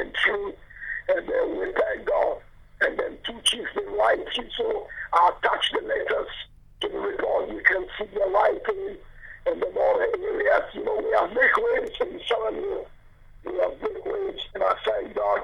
[0.00, 0.52] and true.
[1.08, 2.38] And then we thank God.
[2.80, 6.28] And then two chiefs in writing, so I'll attach the letters
[6.80, 7.50] to the report.
[7.50, 8.96] You can see the writing
[9.46, 10.64] and the other areas.
[10.74, 12.84] You know, we have big waves in Southern.
[13.44, 15.40] We have big waves, and I thank God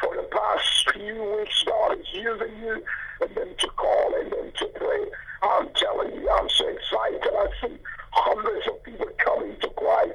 [0.00, 1.64] for the past few weeks.
[1.66, 2.82] God is using you
[3.20, 5.04] and then to call and then to pray.
[5.42, 7.22] I'm telling you, I'm so excited.
[7.24, 7.78] I see
[8.12, 10.14] hundreds of people coming to Christ.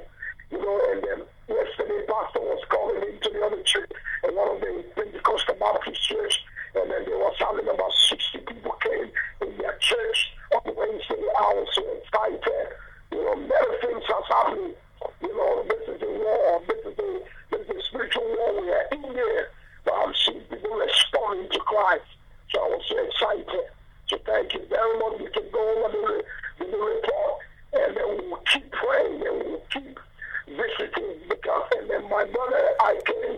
[0.52, 1.20] You know, and then
[1.50, 3.92] yesterday, Pastor was calling into the other church,
[4.24, 6.36] and one of the Pentecostal Baptist church,
[6.76, 9.12] and then they was having about 60 people came
[9.42, 9.78] in their
[10.16, 11.24] church on Wednesday.
[11.38, 12.68] I was so excited.
[13.12, 14.74] You know, many things are happening.
[15.22, 16.62] You know, this is a war.
[16.68, 17.20] This is a,
[17.52, 18.62] this is a spiritual war.
[18.62, 19.50] We are in there.
[19.84, 22.06] But I'm seeing people responding to Christ.
[22.52, 23.66] So I was so excited.
[24.08, 25.20] So thank you very much.
[25.20, 26.24] We can go over the,
[26.60, 27.42] the, the report
[27.74, 30.00] and then we will keep praying and we will keep
[30.48, 33.38] visiting because and then my brother I came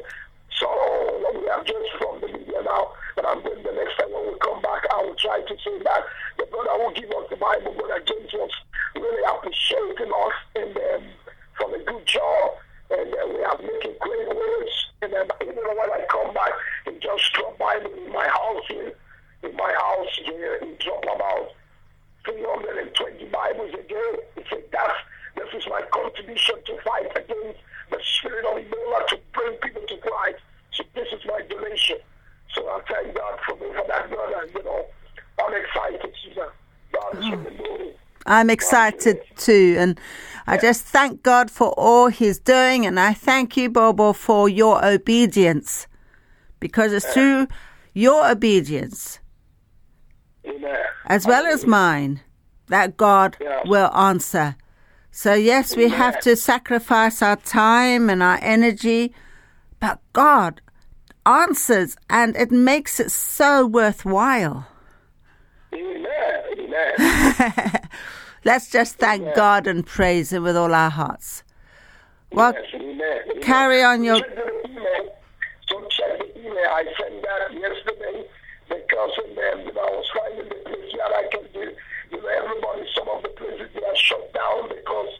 [0.60, 0.68] so
[1.40, 4.40] we are just from the media now, but I'm going the next time when we
[4.40, 6.04] come back I will try to say that
[6.78, 8.52] brother will give us the Bible, brother James was
[8.96, 11.10] really appreciating us and then
[11.58, 12.52] for the good job
[12.92, 16.52] and then we are making great words and um, then even when I come back
[16.86, 18.94] he just drop Bible in my house here
[19.44, 21.52] in my house here he drop about
[22.26, 24.12] 320 Bibles a day.
[24.36, 25.00] He said, that's,
[25.36, 29.98] this is my contribution to fight against the spirit of Ebola to bring people to
[29.98, 30.44] Christ.
[30.74, 31.98] So this is my donation.
[32.54, 34.50] So I thank God for, for that brother.
[34.54, 34.86] You know,
[35.40, 36.50] I'm excited, Susan.
[36.92, 37.94] God is really moving.
[38.28, 40.00] I'm excited too, and
[40.46, 44.86] I just thank God for all He's doing, and I thank you, Bobo, for your
[44.86, 45.88] obedience,
[46.60, 47.48] because it's through
[47.94, 49.20] your obedience
[51.08, 52.22] as well as mine
[52.68, 54.56] that God will answer.
[55.12, 59.14] So, yes, we have to sacrifice our time and our energy,
[59.80, 60.62] but God
[61.26, 64.68] answers and it makes it so worthwhile.
[65.74, 66.17] Amen.
[68.46, 71.44] Let's just thank God and praise Him with all our hearts.
[72.32, 73.02] Well, yes, amen.
[73.02, 73.44] amen.
[73.44, 74.20] carry on your.
[74.20, 75.16] Check the email.
[75.70, 76.70] So check the email.
[76.72, 78.28] I sent that yesterday
[78.70, 81.72] because and then you know, I was finding the place that I can do.
[82.12, 85.12] You know, everybody, some of the places they are shut down because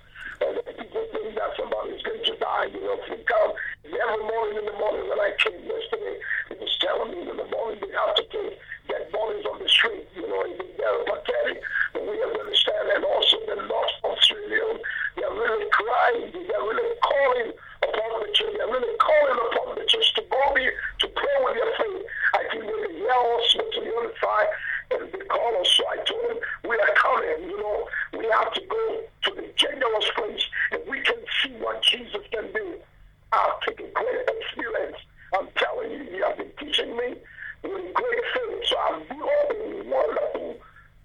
[0.42, 2.66] uh, the people think that somebody is going to die.
[2.72, 3.52] You know, they come
[3.88, 6.20] every morning in the morning when I came yesterday,
[6.52, 9.70] it was telling me in the morning they have to take dead bodies on the
[9.70, 10.08] street.
[10.16, 11.62] You know, it's very pathetic.
[11.94, 14.80] But we have to understand, and also the North Australia,
[15.16, 16.32] they are really crying.
[16.32, 17.52] They are really calling
[17.84, 18.54] upon the church.
[18.54, 22.04] They are really calling upon the church to go be to pray with their faith.
[22.34, 24.50] I think they can hear us to the other side
[24.92, 25.70] and they call us.
[25.76, 26.40] So I told them
[26.70, 27.50] we are coming.
[27.50, 27.88] You know,
[28.20, 28.84] we have to go
[29.24, 32.78] to the generous place and we can see what Jesus can do.
[33.32, 34.98] I've taken great experience.
[35.38, 37.16] I'm telling you, you have been teaching me
[37.64, 38.64] with great faith.
[38.70, 40.56] So I've built up a wonderful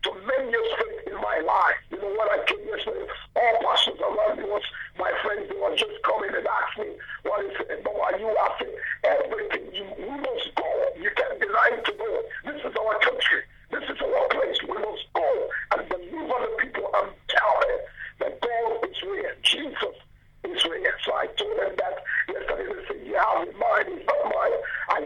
[0.03, 1.79] tremendous faith in my life.
[1.91, 3.07] You know, when I came yesterday,
[3.37, 4.63] all pastors around me was
[4.99, 7.85] my friends, they were just coming and asking me, what is it?
[7.85, 9.75] But are you asking everything?
[9.75, 10.69] You, we must go.
[10.99, 12.11] You can't deny to go.
[12.45, 13.43] This is our country.
[13.71, 14.59] This is our place.
[14.63, 17.81] We must go and believe on the people and tell them
[18.21, 19.33] that God is real.
[19.43, 19.97] Jesus
[20.45, 20.93] is real.
[21.05, 21.97] So I told them that
[22.29, 22.67] yesterday.
[22.75, 24.59] They said, yeah, mine is not mine.
[24.91, 25.01] I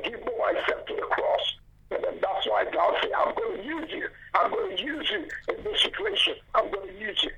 [0.56, 1.54] myself to the cross.
[1.90, 4.08] And then that's why God said, I'm going to use you.
[4.34, 6.34] I'm going to use you in this situation.
[6.54, 7.30] I'm going to use you.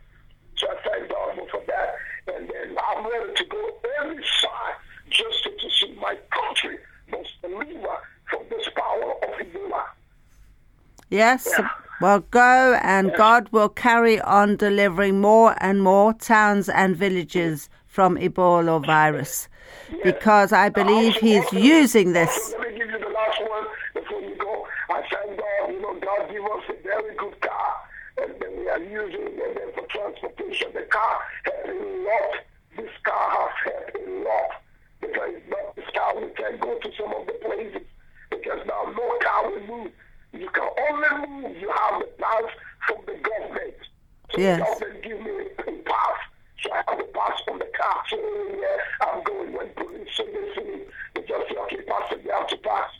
[0.56, 1.94] So I thank God for that.
[2.34, 3.70] And then I'm ready to go
[4.00, 4.74] every side
[5.10, 6.78] just to, to see my country
[7.10, 7.96] must deliver
[8.30, 9.84] from this power of Ebola.
[11.10, 11.48] Yes.
[11.58, 11.68] Yeah.
[12.00, 18.16] Well, go and God will carry on delivering more and more towns and villages from
[18.16, 19.48] Ebola virus
[20.04, 22.54] because I believe He's using this.
[22.58, 24.66] Let me give you the last one before you go.
[24.90, 27.74] I thank God, you know, God gave us a very good car,
[28.18, 30.68] and then we are using it then for transportation.
[30.74, 31.74] The car has a
[32.06, 32.44] lot.
[32.76, 34.62] This car has helped a lot
[35.00, 37.86] because not this car we can go to some of the places
[38.30, 39.92] because now no car will move.
[40.32, 41.56] You can only move.
[41.56, 42.44] You have the pass
[42.86, 43.74] from the government.
[44.30, 44.58] So Yes.
[44.58, 46.18] the government give me a pass.
[46.62, 48.02] So I have a pass from the car.
[48.08, 50.80] So yeah, I'm going when police say they see me,
[51.14, 52.90] they just say, okay, pass it, you have to pass.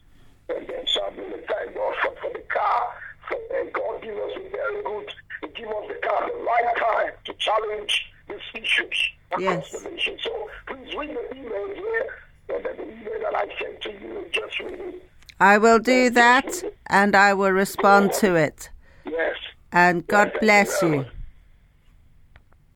[0.48, 2.92] And then so I'm really thank God for, for the car.
[3.28, 5.12] For, and God give us a very good,
[5.54, 9.70] give us the car the right time to challenge these issues Yes.
[9.70, 12.06] So please read the email here.
[12.48, 15.02] And the email that I sent to you, just read it.
[15.40, 18.70] I will do that and I will respond to it.
[19.04, 19.36] Yes.
[19.72, 21.04] And God you bless you.